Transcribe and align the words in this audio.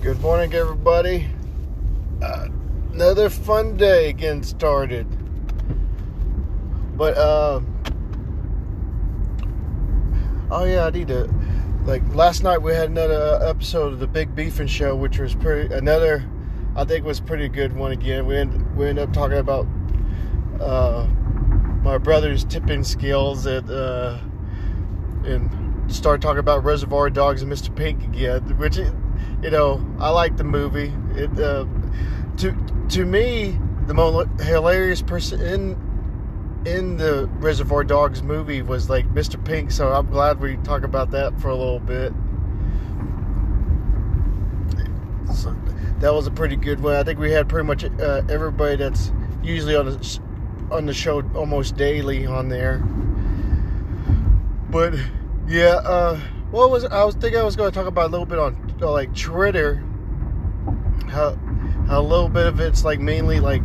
Good 0.00 0.20
morning, 0.20 0.54
everybody. 0.54 1.28
Uh, 2.22 2.46
another 2.92 3.28
fun 3.28 3.76
day 3.76 4.12
getting 4.12 4.44
started. 4.44 5.08
But, 6.96 7.18
uh, 7.18 7.60
oh 10.52 10.64
yeah, 10.64 10.86
I 10.86 10.90
need 10.90 11.08
to. 11.08 11.28
Like 11.84 12.14
last 12.14 12.44
night, 12.44 12.58
we 12.58 12.72
had 12.74 12.90
another 12.90 13.40
episode 13.42 13.92
of 13.92 13.98
the 13.98 14.06
Big 14.06 14.36
Beefing 14.36 14.68
Show, 14.68 14.94
which 14.94 15.18
was 15.18 15.34
pretty. 15.34 15.74
Another, 15.74 16.24
I 16.76 16.84
think, 16.84 17.04
was 17.04 17.18
pretty 17.18 17.48
good 17.48 17.74
one 17.74 17.90
again. 17.90 18.24
We 18.24 18.36
end, 18.36 18.76
we 18.76 18.86
ended 18.86 19.08
up 19.08 19.12
talking 19.12 19.38
about 19.38 19.66
uh, 20.60 21.08
my 21.82 21.98
brother's 21.98 22.44
tipping 22.44 22.84
skills 22.84 23.48
at 23.48 23.68
uh, 23.68 24.20
and 25.24 25.92
start 25.92 26.20
talking 26.20 26.38
about 26.38 26.62
Reservoir 26.62 27.10
Dogs 27.10 27.42
and 27.42 27.52
Mr. 27.52 27.74
Pink 27.74 28.04
again, 28.04 28.42
which 28.58 28.78
you 29.42 29.50
know 29.50 29.84
I 29.98 30.10
like 30.10 30.36
the 30.36 30.44
movie. 30.44 30.92
It 31.14 31.38
uh, 31.38 31.66
to 32.38 32.56
to 32.90 33.04
me 33.04 33.58
the 33.86 33.94
most 33.94 34.28
hilarious 34.40 35.02
person 35.02 35.40
in 35.40 35.88
in 36.66 36.96
the 36.96 37.26
Reservoir 37.38 37.84
Dogs 37.84 38.22
movie 38.22 38.62
was 38.62 38.90
like 38.90 39.06
Mr. 39.14 39.42
Pink. 39.42 39.70
So 39.70 39.92
I'm 39.92 40.10
glad 40.10 40.40
we 40.40 40.56
talk 40.58 40.82
about 40.82 41.10
that 41.12 41.38
for 41.40 41.48
a 41.48 41.54
little 41.54 41.78
bit. 41.78 42.12
So 45.34 45.56
that 46.00 46.12
was 46.12 46.26
a 46.26 46.30
pretty 46.30 46.56
good 46.56 46.80
one. 46.80 46.94
I 46.94 47.02
think 47.02 47.18
we 47.18 47.30
had 47.30 47.48
pretty 47.48 47.66
much 47.66 47.84
uh, 47.84 48.22
everybody 48.28 48.76
that's 48.76 49.12
usually 49.42 49.76
on 49.76 49.86
the 49.86 50.20
on 50.70 50.86
the 50.86 50.92
show 50.92 51.22
almost 51.34 51.76
daily 51.76 52.26
on 52.26 52.48
there. 52.48 52.78
But 54.70 54.94
yeah, 55.46 55.80
uh, 55.84 56.20
what 56.50 56.70
was 56.70 56.84
I 56.84 57.04
was 57.04 57.14
thinking 57.14 57.40
I 57.40 57.44
was 57.44 57.56
going 57.56 57.70
to 57.70 57.74
talk 57.74 57.86
about 57.86 58.08
a 58.08 58.10
little 58.10 58.26
bit 58.26 58.38
on 58.38 58.67
like 58.86 59.14
Twitter. 59.14 59.82
How 61.08 61.34
how 61.88 62.00
a 62.00 62.02
little 62.02 62.28
bit 62.28 62.46
of 62.46 62.60
it's 62.60 62.84
like 62.84 63.00
mainly 63.00 63.40
like 63.40 63.62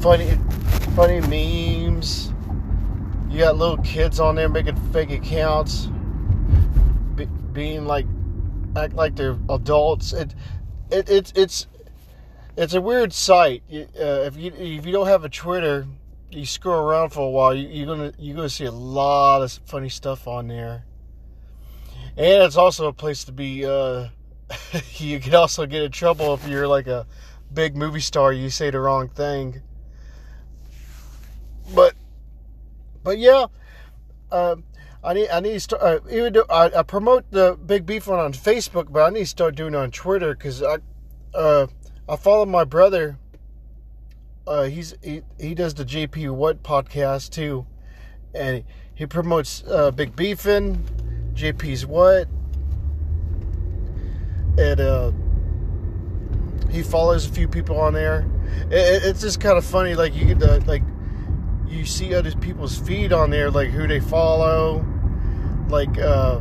funny 0.00 0.38
funny 0.94 1.20
memes. 1.22 2.32
You 3.28 3.40
got 3.40 3.56
little 3.56 3.78
kids 3.78 4.20
on 4.20 4.34
there 4.34 4.48
making 4.48 4.76
fake 4.92 5.10
accounts, 5.10 5.88
be, 7.14 7.26
being 7.52 7.86
like 7.86 8.06
act 8.76 8.94
like 8.94 9.16
they're 9.16 9.38
adults. 9.48 10.12
It, 10.12 10.34
it 10.90 11.10
it's 11.10 11.32
it's 11.34 11.66
it's 12.56 12.74
a 12.74 12.80
weird 12.80 13.12
sight. 13.12 13.62
Uh, 13.70 14.24
if 14.24 14.36
you 14.36 14.52
if 14.56 14.86
you 14.86 14.92
don't 14.92 15.06
have 15.06 15.24
a 15.24 15.28
Twitter, 15.28 15.86
you 16.30 16.46
scroll 16.46 16.80
around 16.80 17.10
for 17.10 17.20
a 17.20 17.30
while, 17.30 17.54
you, 17.54 17.82
are 17.84 17.86
gonna 17.86 18.12
you're 18.18 18.36
gonna 18.36 18.48
see 18.48 18.64
a 18.64 18.70
lot 18.70 19.42
of 19.42 19.52
funny 19.66 19.88
stuff 19.88 20.26
on 20.26 20.48
there, 20.48 20.84
and 22.16 22.42
it's 22.42 22.56
also 22.56 22.88
a 22.88 22.92
place 22.92 23.24
to 23.24 23.32
be. 23.32 23.64
Uh, 23.64 24.08
you 24.94 25.18
can 25.18 25.34
also 25.34 25.66
get 25.66 25.82
in 25.82 25.90
trouble 25.90 26.34
if 26.34 26.46
you're 26.46 26.68
like 26.68 26.86
a 26.86 27.06
big 27.52 27.76
movie 27.76 28.00
star. 28.00 28.32
You 28.32 28.50
say 28.50 28.70
the 28.70 28.80
wrong 28.80 29.08
thing, 29.08 29.62
but 31.74 31.94
but 33.02 33.18
yeah, 33.18 33.46
uh, 34.30 34.56
I 35.02 35.14
need 35.14 35.28
I 35.30 35.40
need 35.40 35.54
to 35.54 35.60
start. 35.60 35.82
Uh, 35.82 35.98
even 36.10 36.32
though 36.32 36.46
I, 36.48 36.78
I, 36.78 36.82
promote 36.82 37.30
the 37.30 37.58
Big 37.66 37.86
Beef 37.86 38.06
one 38.06 38.20
on 38.20 38.32
Facebook, 38.32 38.92
but 38.92 39.02
I 39.02 39.10
need 39.10 39.20
to 39.20 39.26
start 39.26 39.56
doing 39.56 39.74
it 39.74 39.78
on 39.78 39.90
Twitter 39.90 40.34
because 40.34 40.62
I 40.62 40.78
uh, 41.34 41.66
I 42.08 42.16
follow 42.16 42.46
my 42.46 42.64
brother 42.64 43.18
uh, 44.46 44.64
he's 44.64 44.94
he, 45.02 45.22
he 45.38 45.54
does 45.54 45.74
the 45.74 45.84
JP 45.84 46.30
What 46.30 46.62
podcast 46.62 47.30
too, 47.30 47.66
and 48.34 48.64
he 48.94 49.06
promotes 49.06 49.64
uh, 49.64 49.90
Big 49.90 50.14
Beefin, 50.14 50.78
JP's 51.36 51.84
What, 51.84 52.28
and 54.58 54.80
uh, 54.80 55.12
he 56.70 56.82
follows 56.82 57.26
a 57.26 57.32
few 57.32 57.46
people 57.46 57.78
on 57.78 57.92
there. 57.92 58.26
It, 58.70 59.04
it's 59.04 59.20
just 59.20 59.40
kind 59.40 59.58
of 59.58 59.64
funny, 59.64 59.94
like 59.94 60.14
you 60.14 60.24
get 60.24 60.38
the 60.38 60.60
like 60.66 60.82
you 61.68 61.84
see 61.84 62.14
other 62.14 62.32
people's 62.32 62.78
feed 62.78 63.12
on 63.12 63.30
there, 63.30 63.50
like 63.50 63.68
who 63.68 63.86
they 63.86 64.00
follow, 64.00 64.84
like 65.68 65.98
uh, 65.98 66.38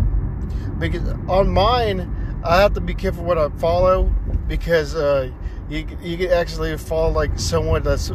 because 0.79 1.07
on 1.27 1.49
mine 1.49 2.41
I 2.43 2.61
have 2.61 2.73
to 2.75 2.81
be 2.81 2.93
careful 2.93 3.23
what 3.23 3.37
I 3.37 3.49
follow 3.49 4.13
because 4.47 4.95
uh, 4.95 5.29
you 5.69 5.85
you 6.01 6.17
can 6.17 6.31
actually 6.31 6.77
follow 6.77 7.11
like 7.11 7.37
someone 7.37 7.83
that's 7.83 8.11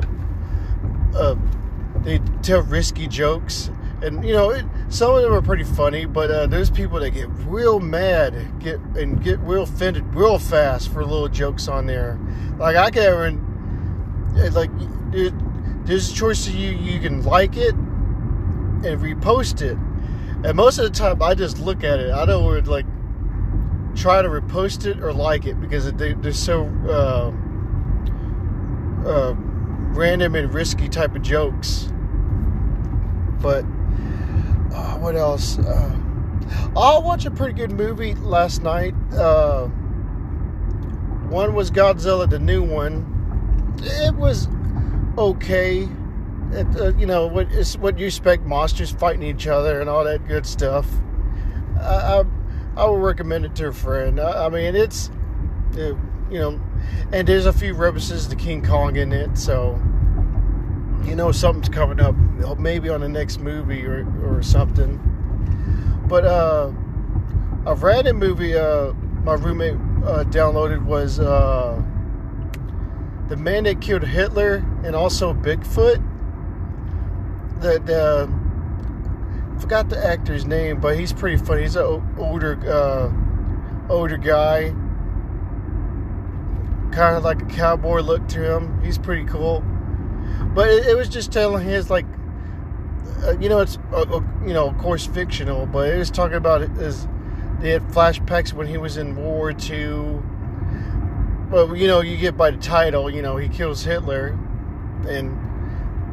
uh, 1.15 1.37
they 2.03 2.21
tell 2.43 2.63
risky 2.63 3.07
jokes, 3.07 3.71
and 4.03 4.25
you 4.25 4.33
know 4.33 4.51
it, 4.51 4.65
some 4.91 5.15
of 5.15 5.23
them 5.23 5.33
are 5.33 5.41
pretty 5.41 5.63
funny, 5.63 6.05
but 6.05 6.31
uh, 6.33 6.47
there's 6.49 6.69
people 6.69 6.99
that 6.99 7.11
get 7.11 7.29
real 7.47 7.79
mad, 7.79 8.59
get 8.59 8.81
and 8.97 9.23
get 9.23 9.39
real 9.39 9.63
offended 9.63 10.05
real 10.15 10.39
fast 10.39 10.93
for 10.93 11.05
little 11.05 11.29
jokes 11.29 11.69
on 11.69 11.87
there. 11.87 12.19
Like 12.59 12.75
I 12.75 12.91
can 12.91 13.03
ever 13.05 13.31
like 14.51 14.71
there's 15.87 16.11
a 16.11 16.15
choice 16.15 16.45
to 16.47 16.53
you 16.53 16.71
you 16.71 16.99
can 16.99 17.23
like 17.23 17.57
it 17.57 17.75
and 17.75 19.01
repost 19.01 19.63
it, 19.63 19.79
and 20.45 20.57
most 20.57 20.79
of 20.79 20.85
the 20.85 20.91
time 20.91 21.23
I 21.23 21.35
just 21.35 21.61
look 21.61 21.85
at 21.85 22.01
it. 22.01 22.11
I 22.11 22.27
don't 22.27 22.45
would 22.45 22.67
like 22.67 22.87
try 23.95 24.23
to 24.23 24.29
repost 24.29 24.87
it 24.87 25.01
or 25.01 25.13
like 25.13 25.47
it 25.47 25.61
because 25.61 25.93
they, 25.93 26.13
are 26.15 26.33
so 26.33 26.67
uh, 26.89 27.31
uh, 29.09 29.35
random 29.93 30.35
and 30.35 30.53
risky 30.53 30.89
type 30.89 31.15
of 31.15 31.23
jokes. 31.23 31.93
But 33.41 33.65
uh, 34.73 34.99
what 34.99 35.17
else? 35.17 35.59
Uh, 35.59 35.97
I 36.77 36.99
watched 36.99 37.27
a 37.27 37.31
pretty 37.31 37.55
good 37.55 37.73
movie 37.73 38.15
last 38.15 38.63
night. 38.63 38.95
Uh, 39.13 39.67
one 41.29 41.55
was 41.55 41.71
Godzilla, 41.71 42.29
the 42.29 42.39
new 42.39 42.63
one. 42.63 43.07
It 43.83 44.15
was 44.15 44.49
okay. 45.17 45.89
It, 46.53 46.67
uh, 46.77 46.97
you 46.97 47.07
know 47.07 47.27
what? 47.27 47.49
What 47.79 47.99
you 47.99 48.07
expect: 48.07 48.45
monsters 48.45 48.91
fighting 48.91 49.23
each 49.23 49.47
other 49.47 49.81
and 49.81 49.89
all 49.89 50.05
that 50.05 50.27
good 50.27 50.47
stuff. 50.47 50.87
I, 51.81 52.25
I 52.77 52.85
would 52.89 53.03
recommend 53.03 53.45
it 53.45 53.55
to 53.57 53.69
a 53.69 53.73
friend. 53.73 54.21
I, 54.21 54.47
I 54.47 54.49
mean, 54.49 54.75
it's 54.77 55.11
it, 55.73 55.97
you 56.31 56.39
know, 56.39 56.61
and 57.13 57.27
there's 57.27 57.47
a 57.47 57.53
few 57.53 57.75
references 57.75 58.27
to 58.29 58.37
King 58.37 58.65
Kong 58.65 58.97
in 58.97 59.13
it, 59.13 59.37
so 59.37 59.81
you 61.05 61.17
know 61.17 61.33
something's 61.33 61.69
coming 61.69 62.01
up, 62.01 62.15
maybe 62.59 62.89
on 62.89 63.01
the 63.01 63.09
next 63.09 63.41
movie 63.41 63.85
or 63.87 64.07
or 64.25 64.43
something. 64.43 65.01
But 66.07 66.25
uh, 66.25 66.73
a 67.67 67.75
random 67.75 68.19
movie 68.19 68.55
uh, 68.55 68.93
my 69.25 69.35
roommate 69.35 69.75
uh, 70.05 70.25
downloaded 70.25 70.85
was 70.85 71.21
uh, 71.21 71.83
the 73.29 73.37
man 73.37 73.65
that 73.65 73.81
killed 73.81 74.03
Hitler 74.03 74.65
and 74.85 74.97
also 74.97 75.35
Bigfoot. 75.35 76.07
That 77.61 77.89
uh, 77.91 78.27
forgot 79.61 79.91
the 79.91 80.05
actor's 80.05 80.47
name, 80.47 80.81
but 80.81 80.99
he's 80.99 81.13
pretty 81.13 81.37
funny. 81.37 81.63
He's 81.63 81.77
an 81.77 82.17
older 82.19 82.59
uh, 82.67 83.13
older 83.93 84.17
guy, 84.17 84.71
kind 86.93 87.17
of 87.17 87.23
like 87.23 87.43
a 87.43 87.47
cowboy 87.47 88.01
look 88.01 88.27
to 88.29 88.57
him. 88.57 88.83
He's 88.83 88.97
pretty 88.97 89.25
cool. 89.25 89.63
But 90.55 90.69
it, 90.69 90.87
it 90.87 90.97
was 90.97 91.09
just 91.09 91.33
telling 91.33 91.65
his 91.65 91.91
like, 91.91 92.07
uh, 93.25 93.39
you 93.39 93.49
know, 93.49 93.61
it's 93.61 93.79
uh, 93.93 94.03
uh 94.03 94.23
you 94.47 94.53
know, 94.53 94.69
of 94.69 94.79
course, 94.79 95.07
fictional, 95.07 95.67
but 95.67 95.89
it 95.89 95.99
was 95.99 96.11
talking 96.11 96.37
about 96.37 96.63
his. 96.63 97.07
They 97.61 97.71
had 97.71 97.83
flashbacks 97.89 98.55
when 98.55 98.67
he 98.67 98.79
was 98.79 98.97
in 98.97 99.17
World 99.17 99.37
War 99.37 99.51
II. 99.51 100.23
Well, 101.51 101.77
you 101.77 101.87
know, 101.87 102.01
you 102.01 102.17
get 102.17 102.37
by 102.37 102.51
the 102.53 102.57
title, 102.57 103.11
you 103.11 103.21
know, 103.21 103.37
he 103.37 103.49
kills 103.49 103.85
Hitler, 103.85 104.39
and 105.07 105.37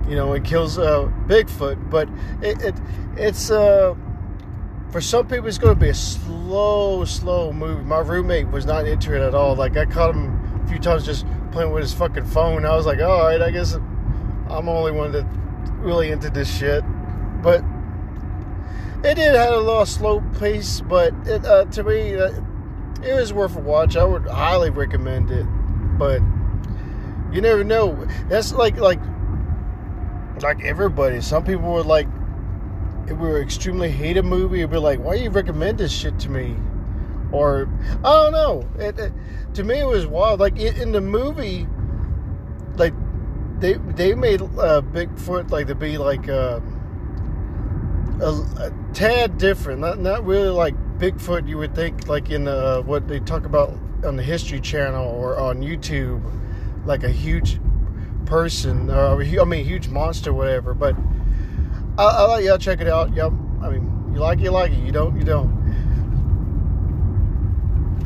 you 0.10 0.16
know, 0.16 0.34
it 0.34 0.44
kills 0.44 0.78
uh, 0.78 1.12
Bigfoot. 1.28 1.90
But 1.90 2.10
it, 2.42 2.62
it 2.62 2.76
it's 3.16 3.50
uh, 3.50 3.96
for 4.92 5.02
some 5.02 5.28
people 5.28 5.48
it's 5.48 5.58
going 5.58 5.76
to 5.76 5.80
be 5.80 5.90
a 5.90 5.94
slow, 5.94 7.06
slow 7.06 7.52
movie. 7.52 7.84
My 7.84 8.00
roommate 8.00 8.48
was 8.50 8.66
not 8.66 8.88
into 8.88 9.16
it 9.16 9.22
at 9.22 9.36
all. 9.36 9.56
Like 9.56 9.78
I 9.78 9.86
caught 9.86 10.16
him 10.16 10.62
a 10.64 10.68
few 10.68 10.80
times 10.80 11.06
just 11.06 11.26
playing 11.52 11.72
with 11.72 11.84
his 11.84 11.94
fucking 11.94 12.26
phone. 12.26 12.66
I 12.66 12.76
was 12.76 12.86
like, 12.86 13.00
all 13.00 13.24
right, 13.26 13.42
I 13.42 13.52
guess 13.52 13.78
I'm 14.50 14.66
the 14.66 14.72
only 14.72 14.92
one 14.92 15.12
that 15.12 15.26
really 15.80 16.12
into 16.12 16.30
this 16.30 16.56
shit. 16.58 16.84
But 17.42 17.64
it 19.04 19.16
did 19.16 19.36
have 19.36 19.54
a 19.54 19.58
little 19.58 19.86
slow 19.86 20.22
pace, 20.40 20.82
but 20.82 21.14
it, 21.26 21.46
uh, 21.46 21.66
to 21.66 21.84
me, 21.84 22.16
uh, 22.16 22.32
it 23.04 23.14
was 23.14 23.32
worth 23.32 23.56
a 23.56 23.60
watch. 23.60 23.96
I 23.96 24.04
would 24.04 24.28
highly 24.28 24.70
recommend 24.70 25.32
it. 25.32 25.46
But 25.98 26.22
you 27.32 27.42
never 27.42 27.64
know. 27.64 28.08
That's 28.30 28.54
like 28.54 28.78
like 28.78 29.00
like 30.42 30.64
everybody. 30.64 31.22
Some 31.22 31.44
people 31.44 31.72
were 31.72 31.84
like, 31.84 32.08
if 33.08 33.18
we 33.18 33.28
were 33.28 33.42
extremely 33.42 33.90
hate 33.90 34.18
a 34.18 34.24
movie, 34.24 34.60
it'd 34.60 34.72
be 34.72 34.78
like, 34.78 35.00
why 35.00 35.16
you 35.16 35.30
recommend 35.30 35.78
this 35.78 35.92
shit 35.92 36.20
to 36.20 36.30
me? 36.30 36.56
Or 37.32 37.70
I 38.04 38.30
don't 38.30 38.32
know. 38.32 38.70
It, 38.80 38.98
it, 39.00 39.14
to 39.56 39.64
me, 39.64 39.80
it 39.80 39.88
was 39.88 40.08
wild. 40.08 40.40
Like 40.40 40.58
in 40.58 40.92
the 40.92 41.02
movie, 41.02 41.68
they 43.60 43.74
they 43.74 44.14
made 44.14 44.42
uh, 44.42 44.82
Bigfoot 44.82 45.52
like 45.52 45.68
to 45.68 45.76
be 45.76 45.98
like 45.98 46.30
uh, 46.30 46.60
a, 48.22 48.32
a, 48.60 48.74
tad 48.94 49.38
different. 49.38 49.82
Not 49.82 50.00
not 50.00 50.26
really 50.26 50.50
like 50.50 50.76
Bigfoot. 51.00 51.48
You 51.48 51.58
would 51.58 51.76
think 51.76 52.08
like 52.08 52.30
in 52.30 52.48
uh, 52.48 52.82
what 52.82 53.08
they 53.08 53.20
talk 53.20 53.46
about 53.46 53.74
on 54.04 54.16
the 54.16 54.24
History 54.24 54.60
Channel 54.60 55.08
or 55.08 55.40
on 55.40 55.62
YouTube 55.62 56.22
like 56.86 57.04
a 57.04 57.10
huge 57.10 57.60
person, 58.26 58.90
or 58.90 59.22
I 59.22 59.44
mean, 59.44 59.66
huge 59.66 59.90
monster, 59.90 60.34
whatever. 60.34 60.74
But 60.74 60.96
I, 61.98 62.04
I 62.04 62.24
like 62.24 62.46
y'all 62.46 62.58
check 62.58 62.82
it 62.82 62.88
out. 62.88 63.14
Yep. 63.14 63.32
I 63.62 63.70
mean, 63.70 64.12
you 64.14 64.20
like 64.20 64.40
it, 64.40 64.44
you 64.44 64.52
like 64.52 64.72
it. 64.72 64.80
You 64.80 64.92
don't, 64.92 65.18
you 65.18 65.24
don't. 65.24 65.58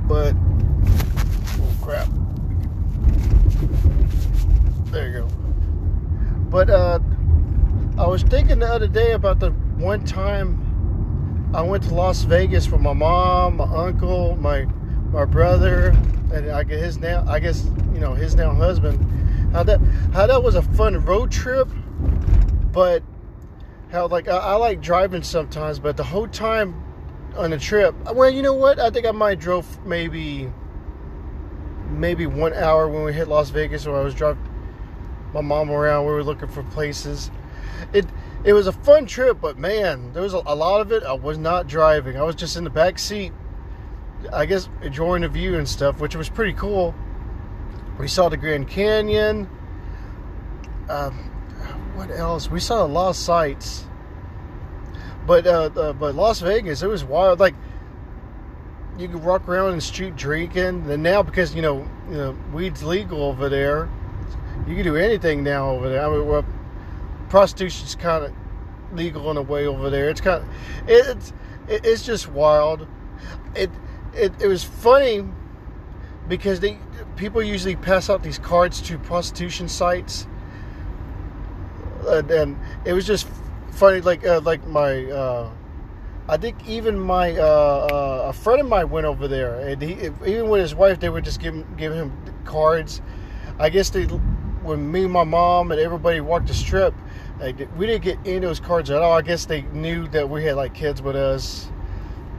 But 0.07 0.33
oh 1.59 1.75
crap. 1.81 2.07
There 4.92 5.08
you 5.08 5.20
go. 5.22 5.28
But 6.50 6.70
uh, 6.70 7.00
I 7.98 8.06
was 8.08 8.24
thinking 8.24 8.60
the 8.60 8.68
other 8.68 8.88
day 8.88 9.14
about 9.14 9.40
the 9.40 9.52
one 9.52 10.04
time 10.04 11.52
I 11.56 11.62
went 11.62 11.84
to 11.84 11.94
Las 11.94 12.24
Vegas 12.24 12.70
with 12.70 12.82
my 12.82 12.92
mom, 12.92 13.58
my 13.58 13.64
uncle, 13.64 14.36
my 14.36 14.66
my 15.14 15.24
brother, 15.24 15.96
and 16.34 16.52
I 16.52 16.64
guess 16.64 16.82
his 16.82 16.98
now 16.98 17.24
I 17.26 17.40
guess 17.40 17.64
you 17.94 18.02
know 18.02 18.14
his 18.16 18.36
now 18.36 18.54
husband. 18.54 19.00
How 19.54 19.64
that 19.64 19.80
how 20.14 20.28
that 20.28 20.44
was 20.44 20.56
a 20.56 20.62
fun 20.62 21.04
road 21.06 21.32
trip, 21.32 21.70
but 22.74 23.02
how 23.94 24.08
like 24.08 24.28
I, 24.28 24.38
I 24.38 24.56
like 24.56 24.82
driving 24.82 25.24
sometimes, 25.24 25.80
but 25.80 25.96
the 25.96 26.04
whole 26.04 26.28
time 26.28 26.84
on 27.38 27.52
the 27.52 27.58
trip, 27.58 27.96
well, 28.14 28.30
you 28.30 28.42
know 28.42 28.56
what? 28.56 28.78
I 28.78 28.90
think 28.90 29.06
I 29.06 29.12
might 29.12 29.40
drove 29.40 29.86
maybe 29.86 30.52
maybe 31.90 32.26
one 32.26 32.54
hour 32.54 32.90
when 32.90 33.04
we 33.04 33.14
hit 33.14 33.30
Las 33.30 33.52
Vegas, 33.52 33.86
where 33.86 33.96
I 33.96 34.04
was 34.04 34.14
driving 34.14 34.50
my 35.33 35.42
mom 35.42 35.72
around. 35.72 36.06
We 36.06 36.13
were 36.13 36.24
looking 36.24 36.48
for 36.48 36.63
places. 36.63 37.31
It 37.94 38.06
it 38.44 38.54
was 38.54 38.68
a 38.68 38.72
fun 38.72 39.06
trip, 39.06 39.39
but 39.42 39.57
man, 39.57 40.13
there 40.13 40.24
was 40.24 40.33
a, 40.33 40.42
a 40.45 40.56
lot 40.56 40.81
of 40.81 40.92
it. 40.92 41.04
I 41.04 41.13
was 41.13 41.38
not 41.38 41.68
driving. 41.68 42.18
I 42.18 42.24
was 42.24 42.36
just 42.36 42.57
in 42.57 42.63
the 42.63 42.69
back 42.69 42.98
seat. 43.00 43.33
I 44.31 44.45
guess 44.45 44.69
enjoying 44.81 45.22
the 45.22 45.30
view 45.30 45.57
and 45.57 45.68
stuff, 45.68 46.00
which 46.00 46.16
was 46.16 46.30
pretty 46.30 46.54
cool. 46.54 46.94
We 48.00 48.07
saw 48.07 48.30
the 48.30 48.38
Grand 48.38 48.68
Canyon. 48.68 49.50
Um, 50.89 51.13
what 51.95 52.12
else? 52.12 52.50
We 52.50 52.60
saw 52.60 52.84
a 52.84 52.88
lot 52.88 53.10
of 53.10 53.16
sights. 53.16 53.86
But 55.25 55.45
uh, 55.45 55.69
uh, 55.75 55.94
but 55.94 56.16
Las 56.16 56.39
Vegas, 56.39 56.81
it 56.81 56.88
was 56.88 57.04
wild. 57.04 57.39
Like 57.39 57.56
you 58.98 59.07
could 59.07 59.24
walk 59.24 59.48
around 59.48 59.75
the 59.75 59.81
street 59.81 60.16
drinking, 60.16 60.89
and 60.89 61.04
now 61.04 61.22
because 61.24 61.54
you 61.54 61.62
know 61.62 61.88
you 62.10 62.18
know 62.18 62.38
weed's 62.54 62.84
legal 62.84 63.24
over 63.24 63.50
there, 63.50 63.89
you 64.68 64.75
can 64.75 64.83
do 64.83 64.95
anything 64.95 65.44
now 65.44 65.69
over 65.71 65.89
there. 65.89 66.06
I 66.06 66.09
mean, 66.09 66.27
well, 66.27 66.45
prostitution's 67.30 67.95
kind 67.95 68.25
of 68.25 68.33
legal 68.94 69.30
in 69.31 69.38
a 69.38 69.42
way 69.42 69.65
over 69.65 69.89
there. 69.89 70.09
It's 70.09 70.21
kind 70.21 70.44
of 70.44 70.50
it's 70.88 71.33
it's 71.68 72.06
just 72.06 72.30
wild. 72.30 72.88
It 73.56 73.69
it 74.13 74.33
it 74.42 74.48
was 74.48 74.63
funny 74.63 75.27
because 76.27 76.59
they 76.59 76.77
people 77.15 77.42
usually 77.42 77.75
pass 77.75 78.09
out 78.09 78.24
these 78.24 78.39
cards 78.39 78.81
to 78.81 78.98
prostitution 78.98 79.68
sites, 79.68 80.27
and, 82.07 82.30
and 82.31 82.59
it 82.86 82.94
was 82.94 83.06
just 83.06 83.27
funny. 83.71 84.01
Like 84.01 84.25
uh, 84.25 84.42
like 84.42 84.65
my, 84.68 85.06
uh, 85.06 85.50
I 86.27 86.38
think 86.38 86.68
even 86.68 87.00
my 87.00 87.38
uh, 87.38 87.44
uh 87.44 88.30
a 88.30 88.33
friend 88.33 88.62
of 88.62 88.68
mine 88.68 88.89
went 88.89 89.06
over 89.06 89.27
there, 89.27 89.59
and 89.59 89.81
he 89.81 89.94
even 90.25 90.50
with 90.50 90.62
his 90.62 90.75
wife, 90.75 91.00
they 91.00 91.09
would 91.09 91.25
just 91.25 91.39
give 91.39 91.77
give 91.77 91.94
him 91.94 92.12
cards. 92.45 93.01
I 93.59 93.69
guess 93.69 93.89
they 93.89 94.07
when 94.63 94.92
me 94.92 95.08
my 95.08 95.24
mom 95.24 95.72
and 95.72 95.80
everybody 95.80 96.22
walked 96.22 96.48
the 96.48 96.54
strip, 96.54 96.94
we 97.78 97.86
didn't 97.86 98.04
get 98.04 98.18
any 98.25 98.38
of 98.38 98.42
those 98.44 98.60
cards 98.60 98.90
at 98.90 99.02
all. 99.02 99.13
I 99.13 99.22
guess 99.22 99.46
they 99.46 99.62
knew 99.63 100.08
that 100.10 100.30
we 100.30 100.44
had 100.44 100.56
like 100.56 100.74
kids 100.74 101.02
with 101.02 101.16
us, 101.16 101.69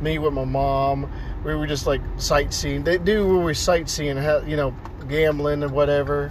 me 0.01 0.19
with 0.19 0.33
my 0.33 0.45
mom 0.45 1.11
we 1.45 1.55
were 1.55 1.67
just 1.67 1.87
like 1.87 2.01
sightseeing. 2.17 2.85
They 2.85 2.99
knew 2.99 3.27
we 3.27 3.39
were 3.39 3.55
sightseeing, 3.55 4.17
you 4.49 4.57
know, 4.57 4.75
gambling 5.09 5.63
and 5.63 5.73
whatever. 5.73 6.31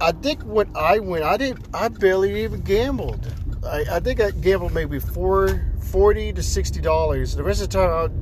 I 0.00 0.12
think 0.12 0.42
when 0.42 0.70
I 0.76 0.98
went, 0.98 1.24
I 1.24 1.36
didn't. 1.36 1.66
I 1.74 1.88
barely 1.88 2.44
even 2.44 2.60
gambled. 2.60 3.32
I, 3.64 3.84
I 3.92 4.00
think 4.00 4.20
I 4.20 4.30
gambled 4.30 4.72
maybe 4.72 4.98
four, 4.98 5.72
40 5.80 6.32
to 6.34 6.42
sixty 6.42 6.80
dollars. 6.80 7.34
The 7.34 7.42
rest 7.42 7.62
of 7.62 7.70
the 7.70 7.78
time, 7.78 8.12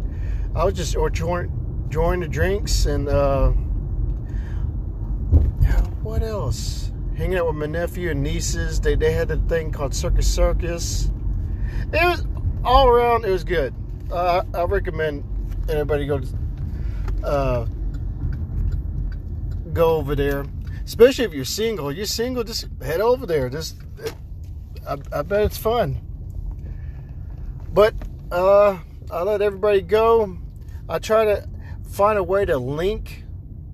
I, 0.54 0.60
I 0.60 0.64
was 0.64 0.74
just 0.74 0.96
or 0.96 1.10
join, 1.10 1.86
join 1.88 2.20
the 2.20 2.28
drinks 2.28 2.86
and 2.86 3.08
uh, 3.08 3.52
what 6.06 6.22
else? 6.22 6.92
Hanging 7.16 7.36
out 7.36 7.48
with 7.48 7.56
my 7.56 7.66
nephew 7.66 8.10
and 8.10 8.22
nieces. 8.22 8.80
They 8.80 8.94
they 8.94 9.10
had 9.10 9.28
a 9.32 9.38
thing 9.48 9.72
called 9.72 9.92
Circus 9.92 10.32
Circus. 10.32 11.10
It 11.92 12.04
was 12.04 12.24
all 12.64 12.86
around. 12.86 13.24
It 13.24 13.30
was 13.32 13.42
good. 13.42 13.74
Uh, 14.10 14.44
I 14.54 14.62
recommend 14.62 15.24
everybody 15.68 16.06
go 16.06 16.20
uh, 17.24 17.66
go 19.72 19.96
over 19.96 20.14
there. 20.14 20.44
Especially 20.84 21.24
if 21.24 21.34
you're 21.34 21.44
single. 21.44 21.90
You're 21.90 22.06
single, 22.06 22.44
just 22.44 22.68
head 22.80 23.00
over 23.00 23.26
there. 23.26 23.50
Just 23.50 23.76
it, 23.98 24.14
I, 24.88 24.96
I, 25.12 25.22
bet 25.22 25.42
it's 25.42 25.58
fun. 25.58 26.00
But 27.72 27.94
uh, 28.30 28.78
I 29.10 29.22
let 29.22 29.42
everybody 29.42 29.82
go. 29.82 30.38
I 30.88 31.00
try 31.00 31.24
to 31.24 31.48
find 31.90 32.16
a 32.16 32.22
way 32.22 32.44
to 32.44 32.58
link 32.58 33.24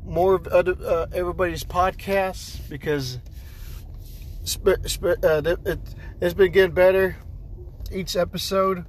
more 0.05 0.35
of 0.35 0.47
other, 0.49 0.77
uh, 0.85 1.07
everybody's 1.13 1.65
podcasts 1.65 2.59
because 2.69 3.19
sp- 4.45 4.83
sp- 4.87 5.23
uh, 5.23 5.43
it, 5.67 5.79
it's 6.21 6.35
been 6.35 6.53
getting 6.53 6.75
better 6.75 7.17
each 7.91 8.17
episode. 8.17 8.85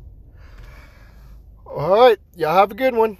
All 1.65 1.89
right. 1.89 2.19
Y'all 2.35 2.55
have 2.55 2.71
a 2.71 2.75
good 2.75 2.95
one. 2.95 3.17